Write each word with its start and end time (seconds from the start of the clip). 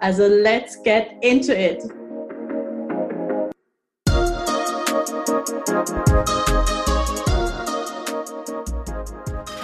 Also 0.00 0.28
let's 0.28 0.80
get 0.84 1.08
into 1.22 1.52
it! 1.52 1.82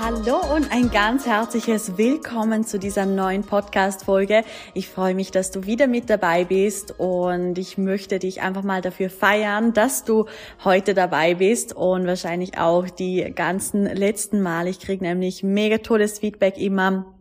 Hallo 0.00 0.40
und 0.54 0.72
ein 0.72 0.90
ganz 0.90 1.24
herzliches 1.24 1.96
Willkommen 1.96 2.64
zu 2.64 2.80
dieser 2.80 3.06
neuen 3.06 3.42
Podcast-Folge. 3.44 4.42
Ich 4.74 4.88
freue 4.88 5.14
mich, 5.14 5.30
dass 5.30 5.52
du 5.52 5.66
wieder 5.66 5.86
mit 5.86 6.10
dabei 6.10 6.44
bist 6.44 6.98
und 6.98 7.56
ich 7.56 7.78
möchte 7.78 8.18
dich 8.18 8.42
einfach 8.42 8.64
mal 8.64 8.80
dafür 8.80 9.10
feiern, 9.10 9.72
dass 9.72 10.02
du 10.02 10.26
heute 10.64 10.94
dabei 10.94 11.34
bist 11.34 11.76
und 11.76 12.08
wahrscheinlich 12.08 12.58
auch 12.58 12.90
die 12.90 13.32
ganzen 13.34 13.84
letzten 13.84 14.42
Mal. 14.42 14.66
Ich 14.66 14.80
kriege 14.80 15.04
nämlich 15.04 15.44
mega 15.44 15.78
tolles 15.78 16.18
Feedback 16.18 16.58
immer 16.58 17.14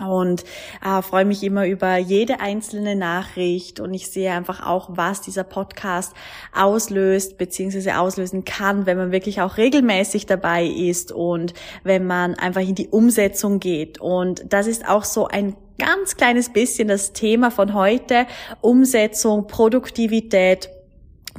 und 0.00 0.44
äh, 0.84 1.02
freue 1.02 1.24
mich 1.24 1.42
immer 1.42 1.66
über 1.66 1.96
jede 1.96 2.40
einzelne 2.40 2.96
Nachricht 2.96 3.80
und 3.80 3.94
ich 3.94 4.10
sehe 4.10 4.32
einfach 4.32 4.66
auch, 4.66 4.90
was 4.92 5.20
dieser 5.20 5.44
Podcast 5.44 6.14
auslöst 6.54 7.38
bzw. 7.38 7.92
auslösen 7.92 8.44
kann, 8.44 8.86
wenn 8.86 8.96
man 8.96 9.12
wirklich 9.12 9.40
auch 9.40 9.56
regelmäßig 9.56 10.26
dabei 10.26 10.64
ist 10.64 11.12
und 11.12 11.54
wenn 11.84 12.06
man 12.06 12.34
einfach 12.34 12.62
in 12.62 12.74
die 12.74 12.88
Umsetzung 12.88 13.60
geht. 13.60 14.00
Und 14.00 14.52
das 14.52 14.66
ist 14.66 14.88
auch 14.88 15.04
so 15.04 15.26
ein 15.26 15.56
ganz 15.78 16.16
kleines 16.16 16.52
bisschen 16.52 16.88
das 16.88 17.12
Thema 17.12 17.50
von 17.50 17.74
heute, 17.74 18.26
Umsetzung, 18.60 19.46
Produktivität, 19.46 20.70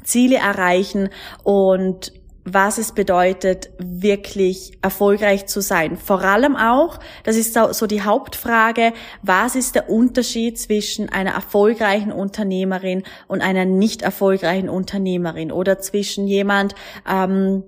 Ziele 0.03 0.37
erreichen 0.37 1.09
und 1.43 2.13
was 2.45 2.77
es 2.77 2.93
bedeutet, 2.93 3.69
wirklich 3.77 4.77
erfolgreich 4.81 5.45
zu 5.47 5.61
sein. 5.61 5.97
Vor 5.97 6.21
allem 6.21 6.55
auch, 6.55 6.99
das 7.23 7.35
ist 7.35 7.53
so 7.53 7.87
die 7.87 8.01
Hauptfrage, 8.01 8.93
was 9.21 9.55
ist 9.55 9.75
der 9.75 9.89
Unterschied 9.89 10.57
zwischen 10.57 11.09
einer 11.09 11.31
erfolgreichen 11.31 12.11
Unternehmerin 12.11 13.03
und 13.27 13.41
einer 13.41 13.65
nicht 13.65 14.01
erfolgreichen 14.01 14.69
Unternehmerin 14.69 15.51
oder 15.51 15.79
zwischen 15.79 16.27
jemand, 16.27 16.75
ähm, 17.09 17.63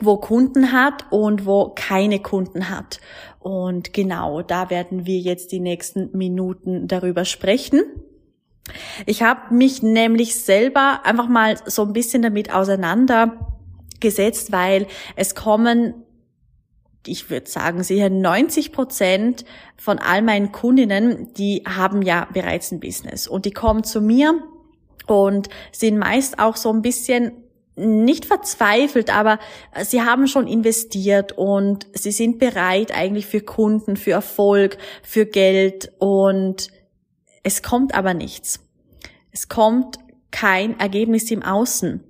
wo 0.00 0.16
Kunden 0.16 0.72
hat 0.72 1.06
und 1.10 1.46
wo 1.46 1.72
keine 1.74 2.18
Kunden 2.18 2.68
hat. 2.68 3.00
Und 3.38 3.92
genau, 3.92 4.42
da 4.42 4.70
werden 4.70 5.06
wir 5.06 5.18
jetzt 5.18 5.52
die 5.52 5.60
nächsten 5.60 6.16
Minuten 6.16 6.88
darüber 6.88 7.24
sprechen. 7.24 7.82
Ich 9.06 9.22
habe 9.22 9.54
mich 9.54 9.82
nämlich 9.82 10.36
selber 10.36 11.00
einfach 11.04 11.28
mal 11.28 11.56
so 11.66 11.82
ein 11.82 11.92
bisschen 11.92 12.22
damit 12.22 12.52
auseinander 12.52 13.53
gesetzt, 14.04 14.52
weil 14.52 14.86
es 15.16 15.34
kommen 15.34 16.04
ich 17.06 17.28
würde 17.28 17.50
sagen, 17.50 17.82
sicher 17.82 18.08
90 18.08 18.72
Prozent 18.72 19.44
von 19.76 19.98
all 19.98 20.22
meinen 20.22 20.52
Kundinnen, 20.52 21.34
die 21.34 21.62
haben 21.66 22.00
ja 22.02 22.26
bereits 22.32 22.72
ein 22.72 22.80
Business 22.80 23.28
und 23.28 23.44
die 23.44 23.50
kommen 23.50 23.84
zu 23.84 24.00
mir 24.00 24.42
und 25.06 25.48
sind 25.72 25.98
meist 25.98 26.38
auch 26.38 26.56
so 26.56 26.72
ein 26.72 26.82
bisschen 26.82 27.32
nicht 27.76 28.24
verzweifelt, 28.24 29.14
aber 29.14 29.40
sie 29.82 30.02
haben 30.02 30.28
schon 30.28 30.46
investiert 30.46 31.32
und 31.32 31.86
sie 31.92 32.12
sind 32.12 32.38
bereit 32.38 32.96
eigentlich 32.96 33.26
für 33.26 33.40
Kunden, 33.40 33.96
für 33.96 34.12
Erfolg, 34.12 34.78
für 35.02 35.26
Geld 35.26 35.92
und 35.98 36.68
es 37.42 37.62
kommt 37.62 37.94
aber 37.94 38.14
nichts. 38.14 38.60
Es 39.32 39.48
kommt 39.48 39.98
kein 40.30 40.78
Ergebnis 40.78 41.30
im 41.30 41.42
Außen. 41.42 42.04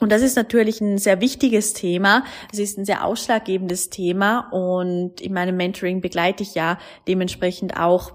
Und 0.00 0.12
das 0.12 0.22
ist 0.22 0.36
natürlich 0.36 0.80
ein 0.80 0.98
sehr 0.98 1.20
wichtiges 1.20 1.72
Thema. 1.72 2.24
Es 2.52 2.58
ist 2.58 2.78
ein 2.78 2.84
sehr 2.84 3.04
ausschlaggebendes 3.04 3.90
Thema. 3.90 4.48
Und 4.50 5.20
in 5.20 5.32
meinem 5.32 5.56
Mentoring 5.56 6.00
begleite 6.00 6.42
ich 6.42 6.54
ja 6.54 6.78
dementsprechend 7.08 7.78
auch 7.78 8.12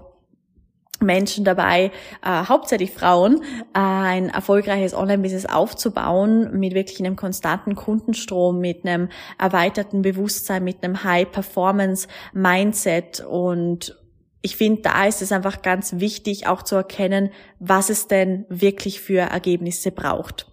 Menschen 1.00 1.44
dabei, 1.44 1.90
äh, 2.24 2.44
hauptsächlich 2.48 2.92
Frauen, 2.92 3.42
äh, 3.74 3.78
ein 3.78 4.28
erfolgreiches 4.28 4.94
Online-Business 4.94 5.46
aufzubauen 5.46 6.56
mit 6.58 6.74
wirklich 6.74 7.00
einem 7.00 7.16
konstanten 7.16 7.74
Kundenstrom, 7.74 8.60
mit 8.60 8.86
einem 8.86 9.08
erweiterten 9.38 10.02
Bewusstsein, 10.02 10.62
mit 10.62 10.84
einem 10.84 11.02
High-Performance-Mindset 11.02 13.26
und 13.28 13.98
ich 14.44 14.56
finde, 14.56 14.82
da 14.82 15.06
ist 15.06 15.22
es 15.22 15.30
einfach 15.30 15.62
ganz 15.62 16.00
wichtig, 16.00 16.48
auch 16.48 16.62
zu 16.62 16.74
erkennen, 16.74 17.30
was 17.60 17.90
es 17.90 18.08
denn 18.08 18.44
wirklich 18.48 19.00
für 19.00 19.20
Ergebnisse 19.20 19.92
braucht. 19.92 20.51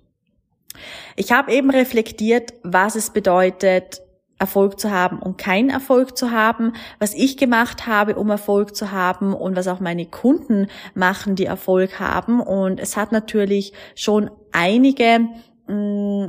Ich 1.16 1.32
habe 1.32 1.52
eben 1.52 1.70
reflektiert, 1.70 2.54
was 2.64 2.96
es 2.96 3.10
bedeutet, 3.12 4.02
Erfolg 4.40 4.80
zu 4.80 4.90
haben 4.90 5.20
und 5.20 5.38
keinen 5.38 5.70
Erfolg 5.70 6.18
zu 6.18 6.32
haben, 6.32 6.74
was 6.98 7.14
ich 7.14 7.36
gemacht 7.36 7.88
habe, 7.88 8.16
um 8.16 8.30
Erfolg 8.30 8.74
zu 8.74 8.92
haben 8.92 9.34
und 9.34 9.58
was 9.58 9.68
auch 9.68 9.82
meine 9.82 10.06
Kunden 10.06 10.68
machen, 10.96 11.36
die 11.36 11.46
Erfolg 11.46 12.00
haben. 12.00 12.40
Und 12.40 12.80
es 12.80 12.96
hat 12.96 13.12
natürlich 13.12 13.74
schon 13.96 14.32
einige 14.54 15.28
mh, 15.68 15.76
mm, 15.76 16.28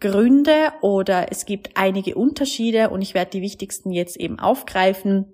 Gründe 0.00 0.72
oder 0.80 1.32
es 1.32 1.44
gibt 1.44 1.76
einige 1.76 2.14
Unterschiede 2.14 2.90
und 2.90 3.02
ich 3.02 3.14
werde 3.14 3.32
die 3.32 3.42
wichtigsten 3.42 3.90
jetzt 3.90 4.16
eben 4.16 4.38
aufgreifen. 4.38 5.26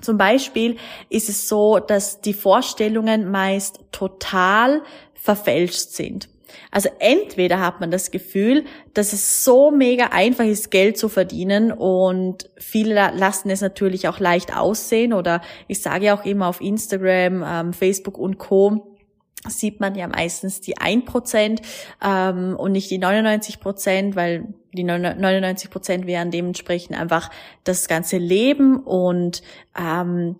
Zum 0.00 0.18
Beispiel 0.18 0.76
ist 1.10 1.28
es 1.28 1.48
so, 1.48 1.78
dass 1.78 2.20
die 2.20 2.32
Vorstellungen 2.32 3.30
meist 3.30 3.80
total 3.92 4.82
verfälscht 5.14 5.90
sind. 5.90 6.28
Also 6.70 6.88
entweder 6.98 7.60
hat 7.60 7.80
man 7.80 7.90
das 7.90 8.10
Gefühl, 8.10 8.64
dass 8.94 9.12
es 9.12 9.44
so 9.44 9.70
mega 9.70 10.06
einfach 10.06 10.44
ist, 10.44 10.70
Geld 10.70 10.98
zu 10.98 11.08
verdienen 11.08 11.72
und 11.72 12.50
viele 12.56 12.94
lassen 13.14 13.50
es 13.50 13.60
natürlich 13.60 14.08
auch 14.08 14.18
leicht 14.18 14.56
aussehen 14.56 15.12
oder 15.12 15.42
ich 15.68 15.82
sage 15.82 16.06
ja 16.06 16.18
auch 16.18 16.24
immer 16.24 16.48
auf 16.48 16.60
Instagram, 16.60 17.44
ähm, 17.46 17.72
Facebook 17.72 18.18
und 18.18 18.38
Co. 18.38 18.96
sieht 19.48 19.80
man 19.80 19.94
ja 19.94 20.06
meistens 20.08 20.60
die 20.60 20.76
1% 20.76 21.60
ähm, 22.04 22.56
und 22.56 22.72
nicht 22.72 22.90
die 22.90 23.00
99%, 23.00 24.14
weil 24.14 24.54
die 24.72 24.84
99% 24.84 26.06
wären 26.06 26.30
dementsprechend 26.30 26.98
einfach 26.98 27.30
das 27.64 27.88
ganze 27.88 28.18
Leben 28.18 28.78
und 28.78 29.42
ähm, 29.78 30.36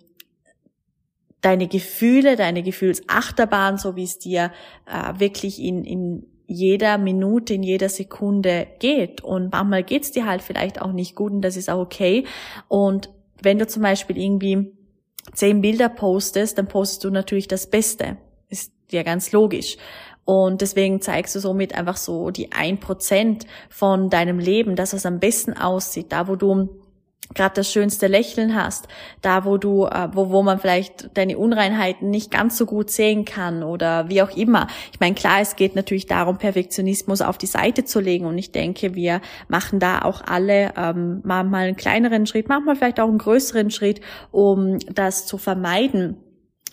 deine 1.41 1.69
Gefühle, 1.69 2.37
deine 2.37 2.63
Gefühlsachterbahn, 2.63 3.79
so 3.79 3.97
wie 3.97 4.05
es 4.05 4.19
dir 4.19 4.53
äh, 4.87 5.19
wirklich 5.19 5.61
in, 5.61 5.85
in 5.85 6.27
jeder 6.47 6.99
Minute, 6.99 7.55
in 7.55 7.63
jeder 7.63 7.89
Sekunde 7.89 8.67
geht. 8.81 9.23
Und 9.23 9.53
manchmal 9.53 9.85
geht's 9.85 10.11
dir 10.11 10.27
halt 10.27 10.43
vielleicht 10.43 10.83
auch 10.83 10.93
nicht 10.93 11.15
gut 11.15 11.33
und 11.33 11.43
das 11.43 11.57
ist 11.57 11.71
auch 11.71 11.79
okay. 11.79 12.25
Und 12.69 13.11
wenn 13.41 13.59
du 13.59 13.67
zum 13.67 13.83
Beispiel 13.83 14.19
irgendwie 14.19 14.73
zehn 15.33 15.61
Bilder 15.61 15.89
postest, 15.89 16.59
dann 16.59 16.67
postest 16.67 17.05
du 17.05 17.11
natürlich 17.11 17.49
das 17.49 17.69
Beste. 17.69 18.17
Ist 18.49 18.73
ja 18.91 19.03
ganz 19.03 19.33
logisch. 19.33 19.77
Und 20.25 20.61
deswegen 20.61 21.01
zeigst 21.01 21.35
du 21.35 21.41
somit 21.41 21.75
einfach 21.75 21.97
so 21.97 22.31
die 22.31 22.53
ein 22.53 22.79
Prozent 22.79 23.47
von 23.69 24.11
deinem 24.11 24.39
Leben, 24.39 24.77
das 24.77 24.93
was 24.93 25.07
am 25.07 25.19
besten 25.19 25.55
aussieht, 25.55 26.07
da 26.11 26.29
wo 26.29 26.37
du 26.37 26.80
gerade 27.35 27.55
das 27.55 27.71
schönste 27.71 28.07
Lächeln 28.07 28.55
hast, 28.55 28.89
da 29.23 29.45
wo 29.45 29.57
du, 29.57 29.87
äh, 29.87 30.09
wo, 30.13 30.31
wo 30.31 30.43
man 30.43 30.59
vielleicht 30.59 31.17
deine 31.17 31.39
Unreinheiten 31.39 32.11
nicht 32.11 32.31
ganz 32.31 32.57
so 32.57 32.67
gut 32.67 32.91
sehen 32.91 33.25
kann 33.25 33.63
oder 33.63 34.09
wie 34.09 34.23
auch 34.23 34.37
immer. 34.37 34.67
Ich 34.93 35.01
meine, 35.01 35.15
klar, 35.15 35.41
es 35.41 35.57
geht 35.57 35.77
natürlich 35.77 36.07
darum, 36.07 36.39
Perfektionismus 36.39 37.21
auf 37.21 37.39
die 37.39 37.47
Seite 37.47 37.85
zu 37.85 38.01
legen 38.01 38.27
und 38.27 38.37
ich 38.39 38.53
denke, 38.53 38.95
wir 38.95 39.21
machen 39.49 39.79
da 39.79 40.03
auch 40.03 40.23
alle 40.23 40.73
ähm, 40.77 41.21
mal, 41.25 41.45
mal 41.45 41.67
einen 41.67 41.77
kleineren 41.77 42.27
Schritt, 42.27 42.49
manchmal 42.49 42.77
vielleicht 42.77 43.01
auch 43.01 43.09
einen 43.09 43.19
größeren 43.19 43.71
Schritt, 43.71 44.01
um 44.31 44.79
das 44.93 45.27
zu 45.27 45.39
vermeiden 45.39 46.17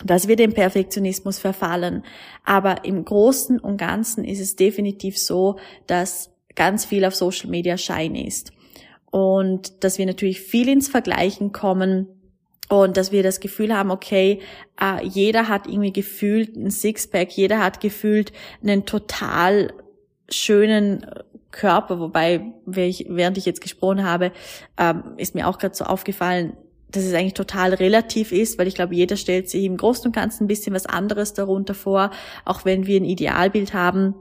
dass 0.04 0.28
wir 0.28 0.36
dem 0.36 0.54
Perfektionismus 0.54 1.40
verfallen. 1.40 2.04
Aber 2.44 2.84
im 2.84 3.04
Großen 3.04 3.58
und 3.58 3.78
Ganzen 3.78 4.22
ist 4.24 4.38
es 4.38 4.54
definitiv 4.54 5.18
so, 5.18 5.58
dass 5.88 6.30
ganz 6.54 6.84
viel 6.84 7.04
auf 7.04 7.16
Social 7.16 7.50
Media 7.50 7.76
Schein 7.76 8.14
ist 8.14 8.52
und 9.10 9.84
dass 9.84 9.98
wir 9.98 10.06
natürlich 10.06 10.40
viel 10.40 10.68
ins 10.68 10.88
Vergleichen 10.88 11.52
kommen 11.52 12.06
und 12.68 12.96
dass 12.96 13.12
wir 13.12 13.22
das 13.22 13.40
Gefühl 13.40 13.74
haben, 13.74 13.90
okay, 13.90 14.40
äh, 14.80 15.04
jeder 15.06 15.48
hat 15.48 15.66
irgendwie 15.66 15.92
gefühlt 15.92 16.56
ein 16.56 16.70
Sixpack, 16.70 17.32
jeder 17.32 17.60
hat 17.60 17.80
gefühlt 17.80 18.32
einen 18.62 18.84
total 18.84 19.72
schönen 20.28 21.06
Körper, 21.50 21.98
wobei, 21.98 22.52
während 22.66 23.38
ich 23.38 23.46
jetzt 23.46 23.62
gesprochen 23.62 24.04
habe, 24.04 24.32
ähm, 24.76 25.02
ist 25.16 25.34
mir 25.34 25.48
auch 25.48 25.58
gerade 25.58 25.74
so 25.74 25.84
aufgefallen, 25.84 26.56
dass 26.90 27.04
es 27.04 27.14
eigentlich 27.14 27.34
total 27.34 27.74
relativ 27.74 28.32
ist, 28.32 28.58
weil 28.58 28.66
ich 28.66 28.74
glaube, 28.74 28.94
jeder 28.94 29.16
stellt 29.16 29.48
sich 29.48 29.64
im 29.64 29.76
Großen 29.76 30.06
und 30.06 30.14
Ganzen 30.14 30.44
ein 30.44 30.48
bisschen 30.48 30.74
was 30.74 30.86
anderes 30.86 31.34
darunter 31.34 31.74
vor, 31.74 32.10
auch 32.44 32.64
wenn 32.64 32.86
wir 32.86 32.98
ein 32.98 33.04
Idealbild 33.04 33.74
haben. 33.74 34.14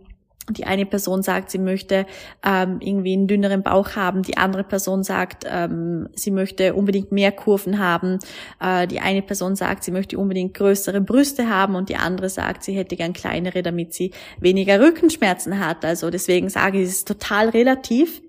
Die 0.49 0.65
eine 0.65 0.85
Person 0.85 1.23
sagt, 1.23 1.51
sie 1.51 1.57
möchte 1.57 2.05
ähm, 2.43 2.77
irgendwie 2.79 3.13
einen 3.13 3.27
dünneren 3.27 3.63
Bauch 3.63 3.95
haben. 3.95 4.23
Die 4.23 4.37
andere 4.37 4.63
Person 4.63 5.03
sagt, 5.03 5.45
ähm, 5.45 6.07
sie 6.15 6.31
möchte 6.31 6.73
unbedingt 6.73 7.11
mehr 7.11 7.33
Kurven 7.33 7.79
haben. 7.79 8.19
Äh, 8.61 8.87
die 8.87 9.01
eine 9.01 9.21
Person 9.21 9.55
sagt, 9.57 9.83
sie 9.83 9.91
möchte 9.91 10.17
unbedingt 10.17 10.53
größere 10.53 11.01
Brüste 11.01 11.49
haben 11.49 11.75
und 11.75 11.89
die 11.89 11.97
andere 11.97 12.29
sagt, 12.29 12.63
sie 12.63 12.73
hätte 12.73 12.95
gern 12.95 13.11
kleinere, 13.11 13.61
damit 13.61 13.93
sie 13.93 14.11
weniger 14.39 14.79
Rückenschmerzen 14.79 15.59
hat. 15.59 15.83
Also 15.83 16.09
deswegen 16.09 16.49
sage 16.49 16.79
ich, 16.79 16.85
es 16.85 16.95
ist 16.99 17.07
total 17.07 17.49
relativ. 17.49 18.21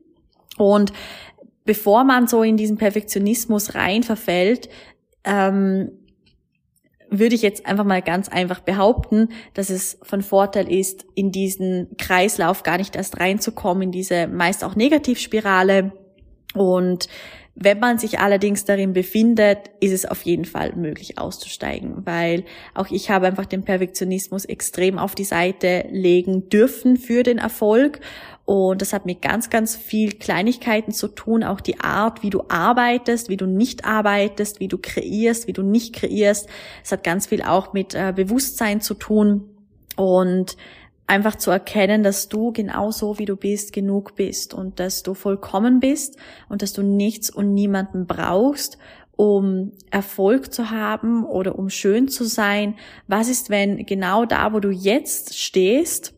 Und 0.57 0.93
bevor 1.65 2.03
man 2.03 2.27
so 2.27 2.43
in 2.43 2.57
diesen 2.57 2.79
Perfektionismus 2.79 3.77
rein 3.77 4.03
verfällt, 4.03 4.69
ähm, 5.23 5.93
würde 7.11 7.35
ich 7.35 7.43
jetzt 7.43 7.67
einfach 7.67 7.85
mal 7.85 8.03
ganz 8.03 8.29
einfach 8.29 8.61
behaupten, 8.61 9.29
dass 9.55 9.71
es 9.71 9.99
von 10.03 10.23
Vorteil 10.23 10.71
ist, 10.71 11.07
in 11.15 11.33
diesen 11.33 11.97
Kreislauf 11.97 12.63
gar 12.63 12.79
nicht 12.79 12.97
erst 12.97 13.19
reinzukommen, 13.21 13.85
in 13.85 13.93
diese 13.93 14.27
meist 14.27 14.65
auch 14.65 14.77
Negativspirale. 14.77 15.93
Und 16.55 17.09
wenn 17.55 17.81
man 17.81 17.99
sich 17.99 18.21
allerdings 18.21 18.65
darin 18.65 18.93
befindet, 18.93 19.71
ist 19.81 19.93
es 19.93 20.07
auf 20.07 20.23
jeden 20.23 20.45
Fall 20.45 20.77
möglich 20.77 21.19
auszusteigen, 21.19 22.07
weil 22.07 22.45
auch 22.75 22.89
ich 22.91 23.11
habe 23.11 23.27
einfach 23.27 23.47
den 23.47 23.65
Perfektionismus 23.65 24.45
extrem 24.45 24.99
auf 24.99 25.17
die 25.17 25.25
Seite 25.25 25.87
legen 25.91 26.49
dürfen 26.51 26.97
für 26.97 27.25
den 27.25 27.39
Erfolg 27.39 28.01
und 28.49 28.81
das 28.81 28.95
hat 28.95 29.05
mit 29.05 29.21
ganz, 29.21 29.51
ganz 29.51 29.77
viel 29.77 30.13
Kleinigkeiten 30.13 30.91
zu 30.91 31.09
tun, 31.09 31.45
auch 31.45 31.61
die 31.61 31.81
Art, 31.81 32.23
wie 32.23 32.31
du 32.31 32.45
arbeitest, 32.49 33.29
wie 33.29 33.37
du 33.37 33.45
nicht 33.45 33.85
arbeitest, 33.85 34.59
wie 34.59 34.69
du 34.69 34.79
kreierst, 34.79 35.49
wie 35.49 35.53
du 35.53 35.63
nicht 35.63 35.95
kreierst. 35.95 36.49
Es 36.83 36.91
hat 36.91 37.05
ganz 37.05 37.27
viel 37.27 37.43
auch 37.43 37.75
mit 37.75 37.95
äh, 37.95 38.11
Bewusstsein 38.17 38.81
zu 38.81 38.95
tun 38.95 39.51
und 39.97 40.57
einfach 41.07 41.37
zu 41.37 41.51
erkennen, 41.51 42.03
dass 42.03 42.31
du 42.31 42.51
genauso 42.51 43.19
wie 43.19 43.27
du 43.27 43.37
bist 43.37 43.75
genug 43.75 44.15
bist 44.15 44.55
und 44.55 44.81
dass 44.81 45.03
du 45.03 45.13
vollkommen 45.13 45.79
bist 45.79 46.17
und 46.49 46.63
dass 46.63 46.73
du 46.73 46.81
nichts 46.81 47.29
und 47.29 47.53
niemanden 47.53 48.07
brauchst, 48.07 48.79
um 49.15 49.73
Erfolg 49.91 50.55
zu 50.55 50.71
haben 50.71 51.27
oder 51.27 51.59
um 51.59 51.69
schön 51.69 52.09
zu 52.09 52.25
sein. 52.25 52.77
Was 53.09 53.29
ist, 53.29 53.51
wenn 53.51 53.85
genau 53.85 54.25
da, 54.25 54.55
wo 54.55 54.61
du 54.61 54.71
jetzt 54.71 55.39
stehst, 55.39 56.15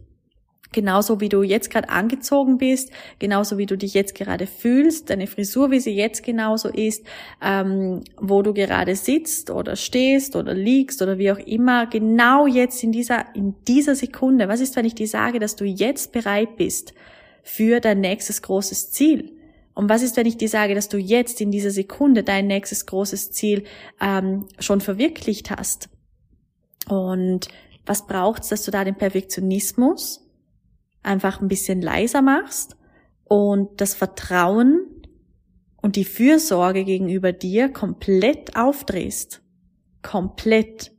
Genauso 0.73 1.21
wie 1.21 1.29
du 1.29 1.43
jetzt 1.43 1.69
gerade 1.69 1.89
angezogen 1.89 2.59
bist, 2.59 2.93
genauso 3.19 3.59
wie 3.59 3.67
du 3.67 3.77
dich 3.77 3.93
jetzt 3.93 4.15
gerade 4.15 4.47
fühlst, 4.47 5.11
deine 5.11 5.27
Frisur, 5.27 5.73
wie 5.73 5.81
sie 5.81 5.91
jetzt 5.91 6.23
genauso 6.23 6.69
ist, 6.69 7.05
ähm, 7.43 8.03
wo 8.21 8.43
du 8.43 8.55
gerade 8.55 8.95
sitzt 8.95 9.51
oder 9.51 9.75
stehst 9.75 10.37
oder 10.37 10.55
liegst 10.55 11.03
oder 11.03 11.19
wie 11.19 11.33
auch 11.33 11.39
immer, 11.39 11.87
genau 11.87 12.47
jetzt 12.47 12.85
in 12.85 12.93
dieser, 12.93 13.35
in 13.35 13.57
dieser 13.67 13.97
Sekunde. 13.97 14.47
Was 14.47 14.61
ist, 14.61 14.77
wenn 14.77 14.85
ich 14.85 14.95
dir 14.95 15.09
sage, 15.09 15.41
dass 15.41 15.57
du 15.57 15.65
jetzt 15.65 16.13
bereit 16.13 16.57
bist 16.57 16.95
für 17.43 17.81
dein 17.81 18.01
nächstes 18.01 18.41
großes 18.41 18.93
Ziel? 18.93 19.33
Und 19.75 19.89
was 19.89 20.03
ist, 20.03 20.17
wenn 20.17 20.27
ich 20.27 20.37
dir 20.37 20.49
sage, 20.49 20.77
dass 20.77 20.89
du 20.89 20.99
jetzt 20.99 21.41
in 21.41 21.51
dieser 21.51 21.73
Sekunde 21.73 22.23
dein 22.23 22.47
nächstes 22.47 22.87
großes 22.87 23.33
Ziel 23.33 23.65
ähm, 24.01 24.47
schon 24.61 24.81
verwirklicht 24.81 25.51
hast? 25.51 25.89
Und 26.89 27.49
was 27.87 28.07
braucht's, 28.07 28.51
dass 28.51 28.63
du 28.65 28.71
da 28.71 28.85
den 28.85 28.95
Perfektionismus 28.95 30.30
einfach 31.03 31.41
ein 31.41 31.49
bisschen 31.49 31.83
leiser 31.83 32.23
machst 32.23 32.77
und 33.25 33.81
das 33.81 33.95
Vertrauen 33.95 34.87
und 35.81 35.97
die 35.97 36.05
Fürsorge 36.05 36.85
gegenüber 36.85 37.33
dir 37.33 37.71
komplett 37.71 38.57
aufdrehst. 38.57 39.43
Komplett. 40.03 40.93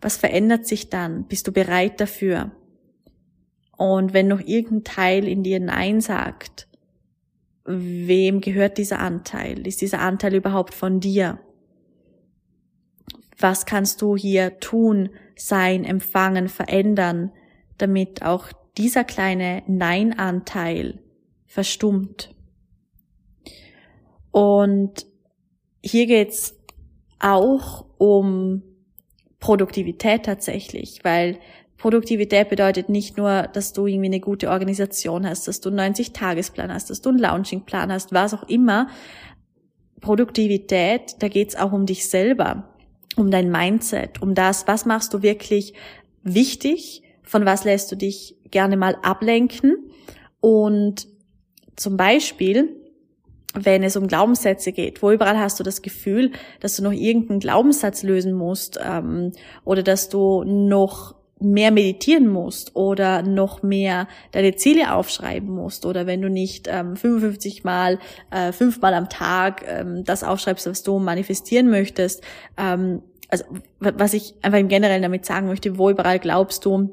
Was 0.00 0.16
verändert 0.16 0.66
sich 0.66 0.88
dann? 0.88 1.26
Bist 1.26 1.46
du 1.46 1.52
bereit 1.52 2.00
dafür? 2.00 2.52
Und 3.76 4.12
wenn 4.12 4.28
noch 4.28 4.40
irgendein 4.40 4.84
Teil 4.84 5.28
in 5.28 5.42
dir 5.42 5.60
Nein 5.60 6.00
sagt, 6.00 6.68
wem 7.64 8.40
gehört 8.40 8.78
dieser 8.78 8.98
Anteil? 8.98 9.66
Ist 9.66 9.80
dieser 9.80 10.00
Anteil 10.00 10.34
überhaupt 10.34 10.74
von 10.74 11.00
dir? 11.00 11.38
Was 13.38 13.64
kannst 13.64 14.02
du 14.02 14.16
hier 14.16 14.58
tun, 14.60 15.10
sein, 15.36 15.84
empfangen, 15.84 16.48
verändern, 16.48 17.32
damit 17.82 18.22
auch 18.22 18.48
dieser 18.76 19.04
kleine 19.04 19.62
Nein-Anteil 19.66 21.00
verstummt. 21.46 22.34
Und 24.30 25.06
hier 25.82 26.06
geht's 26.06 26.54
auch 27.18 27.84
um 27.98 28.62
Produktivität 29.40 30.24
tatsächlich, 30.24 31.00
weil 31.02 31.38
Produktivität 31.76 32.50
bedeutet 32.50 32.90
nicht 32.90 33.16
nur, 33.16 33.48
dass 33.54 33.72
du 33.72 33.86
irgendwie 33.86 34.06
eine 34.06 34.20
gute 34.20 34.50
Organisation 34.50 35.26
hast, 35.26 35.48
dass 35.48 35.60
du 35.60 35.70
einen 35.70 35.94
90-Tagesplan 35.94 36.72
hast, 36.72 36.90
dass 36.90 37.00
du 37.00 37.08
einen 37.08 37.18
Launchingplan 37.18 37.90
hast, 37.90 38.12
was 38.12 38.34
auch 38.34 38.42
immer. 38.48 38.88
Produktivität, 40.00 41.16
da 41.20 41.28
geht's 41.28 41.56
auch 41.56 41.72
um 41.72 41.86
dich 41.86 42.06
selber, 42.06 42.76
um 43.16 43.30
dein 43.30 43.50
Mindset, 43.50 44.20
um 44.20 44.34
das, 44.34 44.68
was 44.68 44.84
machst 44.84 45.14
du 45.14 45.22
wirklich 45.22 45.72
wichtig, 46.22 47.02
von 47.22 47.44
was 47.44 47.64
lässt 47.64 47.90
du 47.92 47.96
dich 47.96 48.36
gerne 48.50 48.76
mal 48.76 48.96
ablenken. 49.02 49.90
Und 50.40 51.06
zum 51.76 51.96
Beispiel, 51.96 52.68
wenn 53.54 53.82
es 53.82 53.96
um 53.96 54.06
Glaubenssätze 54.06 54.72
geht, 54.72 55.02
wo 55.02 55.10
überall 55.10 55.38
hast 55.38 55.58
du 55.58 55.64
das 55.64 55.82
Gefühl, 55.82 56.32
dass 56.60 56.76
du 56.76 56.82
noch 56.82 56.92
irgendeinen 56.92 57.40
Glaubenssatz 57.40 58.02
lösen 58.02 58.32
musst 58.32 58.78
ähm, 58.82 59.32
oder 59.64 59.82
dass 59.82 60.08
du 60.08 60.44
noch 60.44 61.14
mehr 61.40 61.70
meditieren 61.70 62.28
musst 62.28 62.76
oder 62.76 63.22
noch 63.22 63.62
mehr 63.62 64.06
deine 64.32 64.54
Ziele 64.56 64.94
aufschreiben 64.94 65.48
musst 65.48 65.86
oder 65.86 66.06
wenn 66.06 66.20
du 66.20 66.28
nicht 66.28 66.68
ähm, 66.68 66.96
55 66.96 67.64
Mal, 67.64 67.98
äh, 68.30 68.52
fünfmal 68.52 68.92
am 68.94 69.08
Tag 69.08 69.64
ähm, 69.66 70.04
das 70.04 70.22
aufschreibst, 70.22 70.66
was 70.66 70.82
du 70.82 70.98
manifestieren 70.98 71.70
möchtest. 71.70 72.22
Ähm, 72.58 73.02
also 73.30 73.44
was 73.78 74.12
ich 74.12 74.34
einfach 74.42 74.58
im 74.58 74.68
Generellen 74.68 75.02
damit 75.02 75.24
sagen 75.24 75.46
möchte, 75.46 75.78
wo 75.78 75.88
überall 75.88 76.18
glaubst 76.18 76.64
du, 76.64 76.92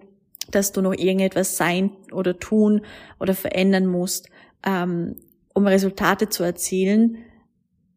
dass 0.51 0.71
du 0.71 0.81
noch 0.81 0.94
irgendetwas 0.94 1.57
sein 1.57 1.91
oder 2.11 2.39
tun 2.39 2.81
oder 3.19 3.33
verändern 3.33 3.85
musst, 3.85 4.29
ähm, 4.65 5.15
um 5.53 5.67
Resultate 5.67 6.29
zu 6.29 6.44
erzielen. 6.44 7.17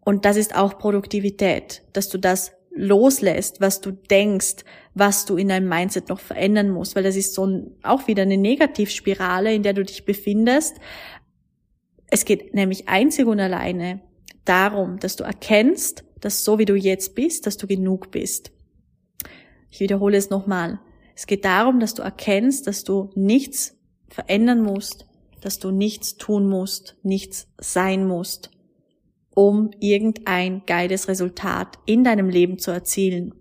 Und 0.01 0.25
das 0.25 0.37
ist 0.37 0.55
auch 0.57 0.79
Produktivität, 0.79 1.83
dass 1.93 2.09
du 2.09 2.19
das 2.19 2.53
loslässt, 2.73 3.61
was 3.61 3.81
du 3.81 3.91
denkst, 3.91 4.65
was 4.95 5.25
du 5.25 5.37
in 5.37 5.49
deinem 5.49 5.69
Mindset 5.69 6.09
noch 6.09 6.21
verändern 6.21 6.71
musst, 6.71 6.97
weil 6.97 7.03
das 7.03 7.17
ist 7.17 7.35
so 7.35 7.47
ein, 7.47 7.77
auch 7.83 8.07
wieder 8.07 8.23
eine 8.23 8.37
Negativspirale, 8.37 9.53
in 9.53 9.63
der 9.63 9.75
du 9.75 9.85
dich 9.85 10.05
befindest. 10.05 10.77
Es 12.09 12.25
geht 12.25 12.55
nämlich 12.55 12.89
einzig 12.89 13.27
und 13.27 13.41
alleine 13.41 14.01
darum, 14.45 14.99
dass 14.99 15.17
du 15.17 15.25
erkennst, 15.25 16.05
dass 16.21 16.45
so 16.45 16.59
wie 16.59 16.65
du 16.65 16.75
jetzt 16.75 17.15
bist, 17.15 17.47
dass 17.47 17.57
du 17.57 17.67
genug 17.67 18.11
bist. 18.11 18.53
Ich 19.71 19.81
wiederhole 19.81 20.17
es 20.17 20.31
nochmal. 20.31 20.81
Es 21.21 21.27
geht 21.27 21.45
darum, 21.45 21.81
dass 21.81 21.93
du 21.93 22.01
erkennst, 22.01 22.67
dass 22.67 22.83
du 22.83 23.11
nichts 23.15 23.77
verändern 24.09 24.63
musst, 24.63 25.05
dass 25.43 25.59
du 25.59 25.71
nichts 25.71 26.17
tun 26.17 26.49
musst, 26.49 26.97
nichts 27.03 27.47
sein 27.59 28.09
musst, 28.09 28.51
um 29.35 29.71
irgendein 29.81 30.63
geiles 30.65 31.09
Resultat 31.09 31.79
in 31.85 32.05
deinem 32.05 32.31
Leben 32.31 32.59
zu 32.59 32.71
erzielen. 32.71 33.35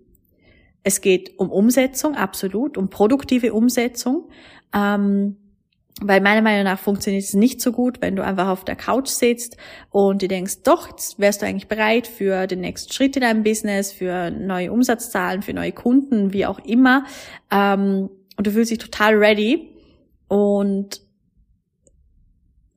Es 0.82 1.00
geht 1.00 1.38
um 1.38 1.50
Umsetzung, 1.50 2.16
absolut, 2.16 2.76
um 2.76 2.90
produktive 2.90 3.54
Umsetzung. 3.54 4.28
Ähm, 4.74 5.38
weil 6.00 6.20
meiner 6.20 6.42
Meinung 6.42 6.64
nach 6.64 6.78
funktioniert 6.78 7.24
es 7.24 7.34
nicht 7.34 7.60
so 7.60 7.72
gut, 7.72 8.00
wenn 8.00 8.16
du 8.16 8.24
einfach 8.24 8.48
auf 8.48 8.64
der 8.64 8.76
Couch 8.76 9.08
sitzt 9.08 9.56
und 9.90 10.22
dir 10.22 10.28
denkst, 10.28 10.62
doch, 10.64 10.88
jetzt 10.88 11.18
wärst 11.18 11.42
du 11.42 11.46
eigentlich 11.46 11.68
bereit 11.68 12.06
für 12.06 12.46
den 12.46 12.60
nächsten 12.60 12.92
Schritt 12.92 13.16
in 13.16 13.22
deinem 13.22 13.42
Business, 13.42 13.92
für 13.92 14.30
neue 14.30 14.72
Umsatzzahlen, 14.72 15.42
für 15.42 15.52
neue 15.52 15.72
Kunden, 15.72 16.32
wie 16.32 16.46
auch 16.46 16.58
immer. 16.60 17.04
Ähm, 17.50 18.08
und 18.36 18.46
du 18.46 18.52
fühlst 18.52 18.70
dich 18.70 18.78
total 18.78 19.16
ready. 19.16 19.74
Und 20.28 21.02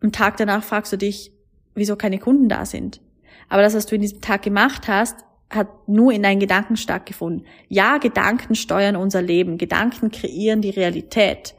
am 0.02 0.12
Tag 0.12 0.36
danach 0.38 0.64
fragst 0.64 0.92
du 0.92 0.98
dich, 0.98 1.32
wieso 1.76 1.96
keine 1.96 2.20
Kunden 2.20 2.50
da 2.50 2.66
sind. 2.66 3.00
Aber 3.48 3.62
das, 3.62 3.74
was 3.74 3.86
du 3.86 3.96
in 3.96 4.02
diesem 4.02 4.20
Tag 4.20 4.42
gemacht 4.42 4.88
hast, 4.88 5.24
hat 5.50 5.88
nur 5.88 6.12
in 6.12 6.24
deinen 6.24 6.40
Gedanken 6.40 6.76
stattgefunden. 6.76 7.46
Ja, 7.70 8.00
Gedanken 8.00 8.56
steuern 8.56 8.96
unser 8.96 9.22
Leben. 9.22 9.58
Gedanken 9.58 10.12
kreieren 10.12 10.62
die 10.62 10.72
Realität. 10.72 11.56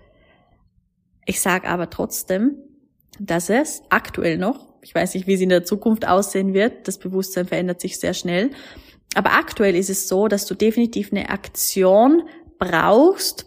Ich 1.27 1.41
sage 1.41 1.69
aber 1.69 1.91
trotzdem, 1.91 2.57
dass 3.19 3.51
es 3.51 3.83
aktuell 3.91 4.39
noch, 4.39 4.75
ich 4.83 4.95
weiß 4.95 5.15
nicht, 5.15 5.27
wie 5.27 5.35
es 5.35 5.41
in 5.41 5.49
der 5.49 5.65
Zukunft 5.65 6.07
aussehen 6.07 6.53
wird, 6.53 6.89
das 6.89 6.99
Bewusstsein 6.99 7.47
verändert 7.47 7.81
sich 7.81 7.99
sehr 7.99 8.15
schnell, 8.15 8.51
aber 9.15 9.33
aktuell 9.33 9.77
ist 9.77 9.91
es 9.91 10.09
so, 10.09 10.29
dass 10.29 10.47
du 10.47 10.55
definitiv 10.55 11.13
eine 11.13 11.31
Aktion 11.31 12.23
brauchst 12.59 13.47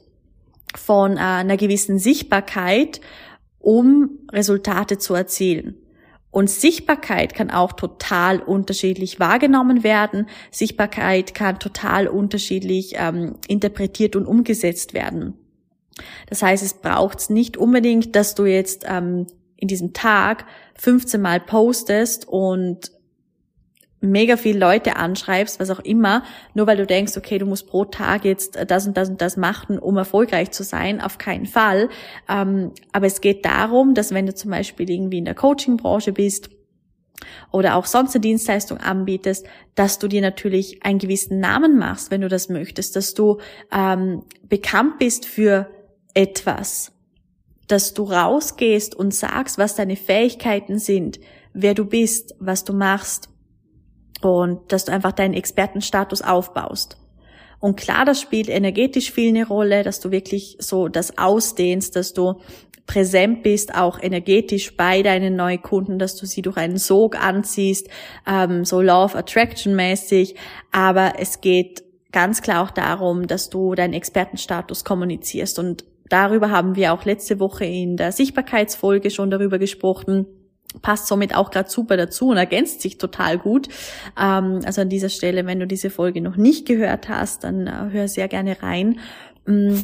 von 0.75 1.17
äh, 1.17 1.19
einer 1.19 1.57
gewissen 1.57 1.99
Sichtbarkeit, 1.99 3.01
um 3.59 4.19
Resultate 4.31 4.97
zu 4.97 5.13
erzielen. 5.13 5.75
Und 6.29 6.49
Sichtbarkeit 6.49 7.33
kann 7.33 7.49
auch 7.49 7.73
total 7.73 8.39
unterschiedlich 8.39 9.19
wahrgenommen 9.19 9.83
werden. 9.83 10.27
Sichtbarkeit 10.51 11.33
kann 11.33 11.59
total 11.59 12.07
unterschiedlich 12.07 12.93
ähm, 12.95 13.37
interpretiert 13.47 14.15
und 14.15 14.25
umgesetzt 14.25 14.93
werden. 14.93 15.33
Das 16.29 16.41
heißt, 16.41 16.63
es 16.63 16.75
braucht 16.75 17.29
nicht 17.29 17.57
unbedingt, 17.57 18.15
dass 18.15 18.35
du 18.35 18.45
jetzt 18.45 18.85
ähm, 18.87 19.27
in 19.55 19.67
diesem 19.67 19.93
Tag 19.93 20.45
15 20.75 21.19
Mal 21.19 21.39
postest 21.39 22.27
und 22.27 22.91
mega 23.99 24.37
viele 24.37 24.59
Leute 24.59 24.95
anschreibst, 24.95 25.59
was 25.59 25.69
auch 25.69 25.79
immer, 25.79 26.23
nur 26.53 26.67
weil 26.67 26.77
du 26.77 26.85
denkst, 26.85 27.17
okay, 27.17 27.39
du 27.39 27.45
musst 27.45 27.67
pro 27.67 27.85
Tag 27.85 28.25
jetzt 28.25 28.57
das 28.67 28.85
und 28.85 28.95
das 28.95 29.09
und 29.09 29.21
das 29.21 29.37
machen, 29.37 29.79
um 29.79 29.97
erfolgreich 29.97 30.51
zu 30.51 30.63
sein, 30.63 31.01
auf 31.01 31.17
keinen 31.17 31.45
Fall. 31.45 31.89
Ähm, 32.29 32.71
aber 32.91 33.07
es 33.07 33.21
geht 33.21 33.45
darum, 33.45 33.95
dass 33.95 34.13
wenn 34.13 34.27
du 34.27 34.35
zum 34.35 34.51
Beispiel 34.51 34.89
irgendwie 34.89 35.17
in 35.17 35.25
der 35.25 35.35
Coaching-Branche 35.35 36.13
bist 36.13 36.49
oder 37.51 37.75
auch 37.75 37.85
sonst 37.85 38.13
eine 38.13 38.21
Dienstleistung 38.21 38.77
anbietest, 38.77 39.47
dass 39.73 39.97
du 39.97 40.07
dir 40.07 40.21
natürlich 40.21 40.85
einen 40.85 40.99
gewissen 40.99 41.39
Namen 41.39 41.77
machst, 41.77 42.11
wenn 42.11 42.21
du 42.21 42.27
das 42.27 42.49
möchtest, 42.49 42.95
dass 42.95 43.15
du 43.15 43.39
ähm, 43.71 44.21
bekannt 44.47 44.99
bist 44.99 45.25
für 45.25 45.67
etwas, 46.17 46.91
dass 47.67 47.93
du 47.93 48.03
rausgehst 48.03 48.95
und 48.95 49.13
sagst, 49.13 49.59
was 49.59 49.75
deine 49.75 49.95
Fähigkeiten 49.95 50.79
sind, 50.79 51.19
wer 51.53 51.75
du 51.75 51.85
bist, 51.85 52.33
was 52.39 52.63
du 52.63 52.73
machst 52.73 53.29
und 54.21 54.71
dass 54.71 54.85
du 54.85 54.93
einfach 54.93 55.11
deinen 55.11 55.35
Expertenstatus 55.35 56.23
aufbaust. 56.23 56.97
Und 57.59 57.75
klar, 57.75 58.03
das 58.03 58.19
spielt 58.19 58.49
energetisch 58.49 59.11
viel 59.11 59.29
eine 59.29 59.47
Rolle, 59.47 59.83
dass 59.83 59.99
du 59.99 60.09
wirklich 60.11 60.57
so 60.59 60.87
das 60.87 61.19
ausdehnst, 61.19 61.95
dass 61.95 62.13
du 62.13 62.39
präsent 62.87 63.43
bist, 63.43 63.75
auch 63.75 64.01
energetisch 64.01 64.75
bei 64.75 65.03
deinen 65.03 65.35
Neukunden, 65.35 65.99
dass 65.99 66.15
du 66.15 66.25
sie 66.25 66.41
durch 66.41 66.57
einen 66.57 66.77
Sog 66.77 67.21
anziehst, 67.21 67.89
ähm, 68.25 68.65
so 68.65 68.81
Love 68.81 69.15
Attraction 69.15 69.75
mäßig. 69.75 70.35
Aber 70.71 71.13
es 71.19 71.41
geht 71.41 71.83
ganz 72.11 72.41
klar 72.41 72.63
auch 72.63 72.71
darum, 72.71 73.27
dass 73.27 73.49
du 73.49 73.75
deinen 73.75 73.93
Expertenstatus 73.93 74.83
kommunizierst. 74.85 75.59
Und 75.59 75.83
darüber 76.09 76.51
haben 76.51 76.75
wir 76.75 76.93
auch 76.93 77.05
letzte 77.05 77.39
Woche 77.39 77.65
in 77.65 77.97
der 77.97 78.11
Sichtbarkeitsfolge 78.11 79.11
schon 79.11 79.29
darüber 79.29 79.59
gesprochen 79.59 80.25
passt 80.81 81.07
somit 81.07 81.35
auch 81.35 81.51
gerade 81.51 81.69
super 81.69 81.97
dazu 81.97 82.29
und 82.29 82.37
ergänzt 82.37 82.81
sich 82.81 82.97
total 82.97 83.37
gut. 83.37 83.67
Ähm, 84.19 84.61
also 84.65 84.81
an 84.81 84.89
dieser 84.89 85.09
Stelle, 85.09 85.45
wenn 85.45 85.59
du 85.59 85.67
diese 85.67 85.89
Folge 85.89 86.21
noch 86.21 86.35
nicht 86.35 86.67
gehört 86.67 87.09
hast, 87.09 87.43
dann 87.43 87.67
äh, 87.67 87.89
hör 87.91 88.07
sehr 88.07 88.27
gerne 88.27 88.61
rein. 88.61 88.99
Ähm, 89.47 89.83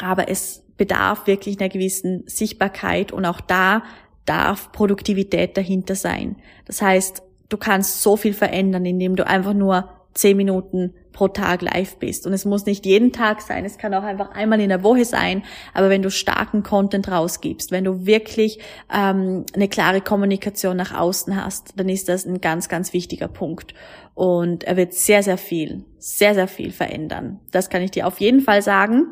aber 0.00 0.28
es 0.28 0.64
bedarf 0.76 1.26
wirklich 1.26 1.60
einer 1.60 1.68
gewissen 1.68 2.24
Sichtbarkeit 2.26 3.12
und 3.12 3.24
auch 3.24 3.40
da 3.40 3.82
darf 4.24 4.72
Produktivität 4.72 5.56
dahinter 5.56 5.94
sein. 5.94 6.36
Das 6.66 6.80
heißt, 6.82 7.22
du 7.48 7.56
kannst 7.56 8.02
so 8.02 8.16
viel 8.16 8.34
verändern, 8.34 8.84
indem 8.84 9.16
du 9.16 9.26
einfach 9.26 9.54
nur 9.54 9.88
zehn 10.14 10.36
Minuten 10.36 10.94
pro 11.12 11.28
Tag 11.28 11.62
live 11.62 11.96
bist. 11.96 12.26
Und 12.26 12.32
es 12.32 12.44
muss 12.44 12.66
nicht 12.66 12.86
jeden 12.86 13.12
Tag 13.12 13.40
sein, 13.42 13.64
es 13.64 13.78
kann 13.78 13.94
auch 13.94 14.02
einfach 14.02 14.32
einmal 14.32 14.60
in 14.60 14.68
der 14.68 14.82
Woche 14.82 15.04
sein, 15.04 15.42
aber 15.74 15.90
wenn 15.90 16.02
du 16.02 16.10
starken 16.10 16.62
Content 16.62 17.10
rausgibst, 17.10 17.70
wenn 17.70 17.84
du 17.84 18.06
wirklich 18.06 18.58
ähm, 18.92 19.44
eine 19.54 19.68
klare 19.68 20.00
Kommunikation 20.00 20.76
nach 20.76 20.98
außen 20.98 21.42
hast, 21.42 21.78
dann 21.78 21.88
ist 21.88 22.08
das 22.08 22.24
ein 22.24 22.40
ganz, 22.40 22.68
ganz 22.68 22.92
wichtiger 22.92 23.28
Punkt. 23.28 23.74
Und 24.14 24.64
er 24.64 24.76
wird 24.76 24.92
sehr, 24.94 25.22
sehr 25.22 25.38
viel, 25.38 25.84
sehr, 25.98 26.34
sehr 26.34 26.48
viel 26.48 26.70
verändern. 26.70 27.40
Das 27.50 27.70
kann 27.70 27.82
ich 27.82 27.90
dir 27.90 28.06
auf 28.06 28.20
jeden 28.20 28.40
Fall 28.40 28.62
sagen. 28.62 29.06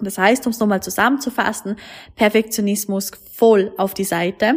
Das 0.00 0.18
heißt, 0.18 0.46
um 0.46 0.50
es 0.50 0.58
nochmal 0.58 0.82
zusammenzufassen, 0.82 1.76
Perfektionismus 2.16 3.12
voll 3.32 3.72
auf 3.76 3.94
die 3.94 4.04
Seite, 4.04 4.56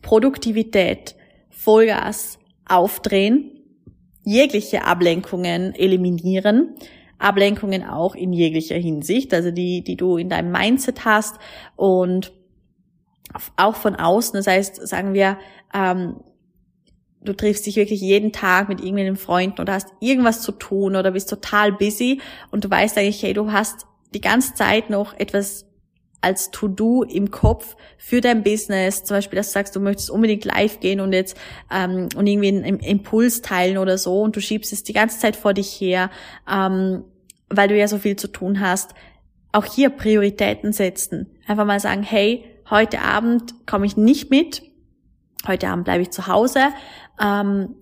Produktivität, 0.00 1.16
Vollgas 1.50 2.38
aufdrehen, 2.66 3.61
jegliche 4.24 4.84
Ablenkungen 4.84 5.74
eliminieren. 5.74 6.74
Ablenkungen 7.18 7.84
auch 7.84 8.14
in 8.16 8.32
jeglicher 8.32 8.76
Hinsicht, 8.76 9.32
also 9.32 9.52
die, 9.52 9.84
die 9.84 9.96
du 9.96 10.16
in 10.16 10.28
deinem 10.28 10.50
Mindset 10.50 11.04
hast 11.04 11.36
und 11.76 12.32
auch 13.56 13.76
von 13.76 13.94
außen. 13.94 14.34
Das 14.34 14.48
heißt, 14.48 14.86
sagen 14.86 15.14
wir, 15.14 15.38
ähm, 15.72 16.16
du 17.24 17.32
triffst 17.32 17.66
dich 17.66 17.76
wirklich 17.76 18.00
jeden 18.00 18.32
Tag 18.32 18.68
mit 18.68 18.80
irgendeinem 18.80 19.16
Freunden 19.16 19.60
oder 19.60 19.74
hast 19.74 19.88
irgendwas 20.00 20.42
zu 20.42 20.52
tun 20.52 20.96
oder 20.96 21.12
bist 21.12 21.30
total 21.30 21.72
busy 21.72 22.20
und 22.50 22.64
du 22.64 22.70
weißt 22.70 22.98
eigentlich, 22.98 23.22
hey, 23.22 23.32
du 23.32 23.52
hast 23.52 23.86
die 24.14 24.20
ganze 24.20 24.54
Zeit 24.54 24.90
noch 24.90 25.14
etwas 25.18 25.66
als 26.22 26.50
To-Do 26.50 27.02
im 27.02 27.30
Kopf 27.30 27.76
für 27.98 28.20
dein 28.20 28.42
Business, 28.42 29.04
zum 29.04 29.16
Beispiel, 29.16 29.36
dass 29.36 29.48
du 29.48 29.52
sagst, 29.52 29.76
du 29.76 29.80
möchtest 29.80 30.10
unbedingt 30.10 30.44
live 30.44 30.80
gehen 30.80 31.00
und 31.00 31.12
jetzt 31.12 31.36
ähm, 31.70 32.08
und 32.16 32.26
irgendwie 32.26 32.48
einen 32.48 32.80
Impuls 32.80 33.42
teilen 33.42 33.76
oder 33.76 33.98
so 33.98 34.22
und 34.22 34.34
du 34.34 34.40
schiebst 34.40 34.72
es 34.72 34.84
die 34.84 34.92
ganze 34.92 35.18
Zeit 35.18 35.36
vor 35.36 35.52
dich 35.52 35.68
her, 35.80 36.10
ähm, 36.50 37.04
weil 37.48 37.68
du 37.68 37.76
ja 37.76 37.88
so 37.88 37.98
viel 37.98 38.16
zu 38.16 38.28
tun 38.28 38.60
hast. 38.60 38.94
Auch 39.52 39.66
hier 39.66 39.90
Prioritäten 39.90 40.72
setzen. 40.72 41.26
Einfach 41.46 41.66
mal 41.66 41.80
sagen, 41.80 42.02
hey, 42.02 42.44
heute 42.70 43.00
Abend 43.00 43.66
komme 43.66 43.84
ich 43.84 43.96
nicht 43.96 44.30
mit, 44.30 44.62
heute 45.46 45.68
Abend 45.68 45.84
bleibe 45.84 46.02
ich 46.02 46.10
zu 46.10 46.26
Hause. 46.28 46.68
Ähm, 47.20 47.74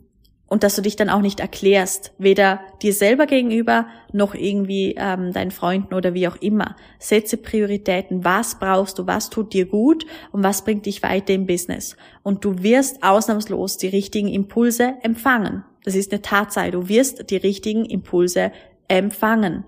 und 0.50 0.64
dass 0.64 0.74
du 0.74 0.82
dich 0.82 0.96
dann 0.96 1.08
auch 1.08 1.20
nicht 1.20 1.38
erklärst, 1.38 2.12
weder 2.18 2.60
dir 2.82 2.92
selber 2.92 3.26
gegenüber 3.26 3.86
noch 4.12 4.34
irgendwie 4.34 4.96
ähm, 4.98 5.32
deinen 5.32 5.52
Freunden 5.52 5.94
oder 5.94 6.12
wie 6.12 6.26
auch 6.26 6.34
immer. 6.36 6.74
Setze 6.98 7.36
Prioritäten. 7.36 8.24
Was 8.24 8.58
brauchst 8.58 8.98
du? 8.98 9.06
Was 9.06 9.30
tut 9.30 9.54
dir 9.54 9.64
gut? 9.64 10.04
Und 10.32 10.42
was 10.42 10.64
bringt 10.64 10.86
dich 10.86 11.04
weiter 11.04 11.34
im 11.34 11.46
Business? 11.46 11.96
Und 12.24 12.44
du 12.44 12.64
wirst 12.64 13.04
ausnahmslos 13.04 13.76
die 13.76 13.86
richtigen 13.86 14.26
Impulse 14.26 14.94
empfangen. 15.02 15.64
Das 15.84 15.94
ist 15.94 16.10
eine 16.12 16.20
Tatsache. 16.20 16.72
Du 16.72 16.88
wirst 16.88 17.30
die 17.30 17.36
richtigen 17.36 17.84
Impulse 17.84 18.50
empfangen. 18.88 19.64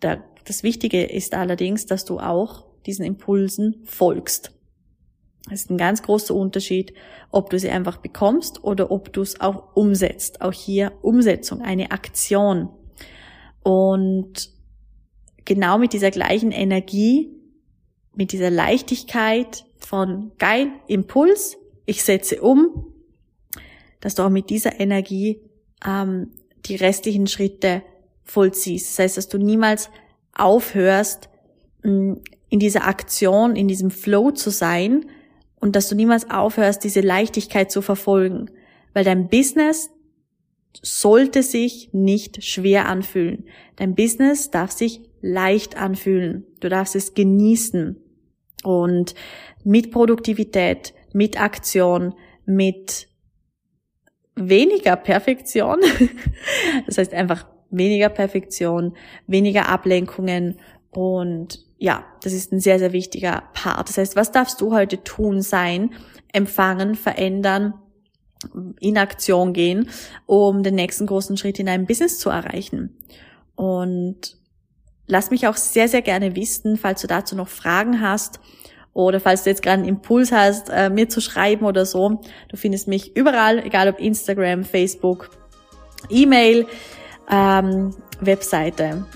Das 0.00 0.62
Wichtige 0.62 1.04
ist 1.04 1.34
allerdings, 1.34 1.84
dass 1.84 2.06
du 2.06 2.18
auch 2.18 2.64
diesen 2.86 3.04
Impulsen 3.04 3.82
folgst. 3.84 4.52
Das 5.50 5.62
ist 5.62 5.70
ein 5.70 5.78
ganz 5.78 6.02
großer 6.02 6.34
Unterschied, 6.34 6.94
ob 7.30 7.50
du 7.50 7.58
sie 7.58 7.70
einfach 7.70 7.96
bekommst 7.96 8.62
oder 8.62 8.90
ob 8.90 9.12
du 9.12 9.22
es 9.22 9.40
auch 9.40 9.74
umsetzt. 9.74 10.40
Auch 10.40 10.52
hier 10.52 10.92
Umsetzung, 11.02 11.60
eine 11.60 11.90
Aktion. 11.90 12.70
Und 13.62 14.50
genau 15.44 15.78
mit 15.78 15.92
dieser 15.92 16.10
gleichen 16.10 16.52
Energie, 16.52 17.34
mit 18.14 18.32
dieser 18.32 18.50
Leichtigkeit 18.50 19.64
von 19.78 20.32
geil, 20.38 20.68
Impuls, 20.86 21.56
ich 21.84 22.04
setze 22.04 22.40
um, 22.40 22.86
dass 24.00 24.14
du 24.14 24.22
auch 24.22 24.30
mit 24.30 24.50
dieser 24.50 24.78
Energie 24.78 25.40
ähm, 25.84 26.30
die 26.66 26.76
restlichen 26.76 27.26
Schritte 27.26 27.82
vollziehst. 28.22 28.90
Das 28.90 28.98
heißt, 29.00 29.16
dass 29.16 29.28
du 29.28 29.38
niemals 29.38 29.90
aufhörst, 30.32 31.28
in 31.82 32.20
dieser 32.50 32.86
Aktion, 32.86 33.56
in 33.56 33.68
diesem 33.68 33.90
Flow 33.90 34.30
zu 34.32 34.50
sein, 34.50 35.06
und 35.60 35.76
dass 35.76 35.88
du 35.88 35.94
niemals 35.94 36.30
aufhörst, 36.30 36.84
diese 36.84 37.00
Leichtigkeit 37.00 37.70
zu 37.70 37.82
verfolgen, 37.82 38.50
weil 38.94 39.04
dein 39.04 39.28
Business 39.28 39.90
sollte 40.82 41.42
sich 41.42 41.90
nicht 41.92 42.44
schwer 42.44 42.88
anfühlen. 42.88 43.46
Dein 43.76 43.94
Business 43.94 44.50
darf 44.50 44.70
sich 44.70 45.02
leicht 45.20 45.76
anfühlen. 45.76 46.46
Du 46.60 46.68
darfst 46.68 46.96
es 46.96 47.14
genießen. 47.14 47.96
Und 48.62 49.14
mit 49.64 49.90
Produktivität, 49.90 50.94
mit 51.12 51.40
Aktion, 51.40 52.14
mit 52.44 53.08
weniger 54.36 54.96
Perfektion, 54.96 55.80
das 56.86 56.98
heißt 56.98 57.14
einfach 57.14 57.46
weniger 57.70 58.08
Perfektion, 58.08 58.96
weniger 59.26 59.68
Ablenkungen 59.68 60.58
und 60.90 61.64
ja, 61.78 62.04
das 62.22 62.32
ist 62.32 62.52
ein 62.52 62.60
sehr, 62.60 62.78
sehr 62.78 62.92
wichtiger 62.92 63.44
Part. 63.54 63.88
Das 63.88 63.98
heißt, 63.98 64.16
was 64.16 64.32
darfst 64.32 64.60
du 64.60 64.72
heute 64.72 65.02
tun 65.02 65.40
sein, 65.40 65.94
empfangen, 66.32 66.94
verändern, 66.94 67.74
in 68.80 68.98
Aktion 68.98 69.52
gehen, 69.52 69.88
um 70.26 70.62
den 70.62 70.74
nächsten 70.74 71.06
großen 71.06 71.36
Schritt 71.36 71.58
in 71.58 71.66
deinem 71.66 71.86
Business 71.86 72.18
zu 72.18 72.30
erreichen? 72.30 72.98
Und 73.54 74.36
lass 75.06 75.30
mich 75.30 75.46
auch 75.46 75.56
sehr, 75.56 75.88
sehr 75.88 76.02
gerne 76.02 76.36
wissen, 76.36 76.76
falls 76.76 77.00
du 77.02 77.06
dazu 77.06 77.36
noch 77.36 77.48
Fragen 77.48 78.00
hast 78.00 78.40
oder 78.92 79.20
falls 79.20 79.44
du 79.44 79.50
jetzt 79.50 79.62
gerade 79.62 79.80
einen 79.80 79.88
Impuls 79.88 80.32
hast, 80.32 80.68
äh, 80.70 80.90
mir 80.90 81.08
zu 81.08 81.20
schreiben 81.20 81.64
oder 81.64 81.86
so. 81.86 82.20
Du 82.48 82.56
findest 82.56 82.88
mich 82.88 83.16
überall, 83.16 83.64
egal 83.64 83.88
ob 83.88 84.00
Instagram, 84.00 84.64
Facebook, 84.64 85.30
E-Mail, 86.08 86.66
ähm, 87.30 87.94
Webseite 88.20 89.06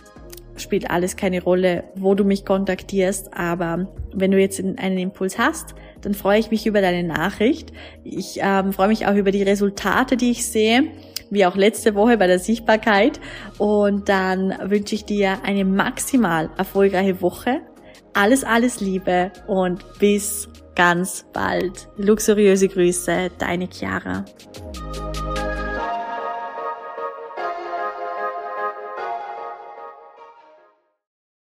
spielt 0.56 0.90
alles 0.90 1.16
keine 1.16 1.42
Rolle, 1.42 1.84
wo 1.96 2.14
du 2.14 2.25
mich 2.25 2.44
kontaktierst, 2.44 3.34
aber 3.34 3.88
wenn 4.12 4.30
du 4.30 4.38
jetzt 4.38 4.61
einen 4.61 4.99
Impuls 4.99 5.38
hast, 5.38 5.75
dann 6.02 6.14
freue 6.14 6.38
ich 6.38 6.50
mich 6.50 6.66
über 6.66 6.80
deine 6.80 7.06
Nachricht. 7.06 7.73
Ich 8.02 8.38
ähm, 8.40 8.73
freue 8.73 8.88
mich 8.88 9.06
auch 9.06 9.14
über 9.14 9.30
die 9.30 9.42
Resultate, 9.42 10.16
die 10.16 10.30
ich 10.30 10.46
sehe, 10.46 10.84
wie 11.30 11.46
auch 11.46 11.56
letzte 11.56 11.94
Woche 11.94 12.16
bei 12.18 12.26
der 12.26 12.38
Sichtbarkeit. 12.38 13.20
Und 13.58 14.08
dann 14.08 14.54
wünsche 14.62 14.94
ich 14.94 15.04
dir 15.04 15.38
eine 15.44 15.64
maximal 15.64 16.50
erfolgreiche 16.56 17.20
Woche. 17.20 17.61
Alles, 18.12 18.44
alles 18.44 18.80
Liebe 18.80 19.32
und 19.46 19.84
bis 19.99 20.49
ganz 20.75 21.25
bald. 21.32 21.88
Luxuriöse 21.96 22.68
Grüße, 22.68 23.30
deine 23.38 23.68
Chiara. 23.68 24.25